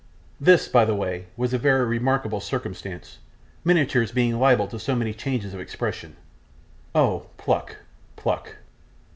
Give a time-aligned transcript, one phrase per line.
[0.39, 3.19] This, by the way, was a very remarkable circumstance,
[3.63, 6.15] miniatures being liable to so many changes of expression
[6.95, 7.75] 'Oh, Pluck!
[8.15, 8.55] Pluck!